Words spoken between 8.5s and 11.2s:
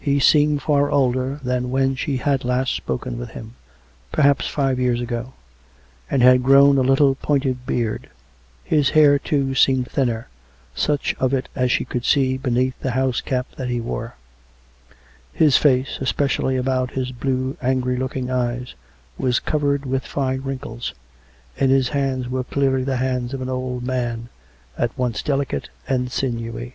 his hair, too, seemed thinner— such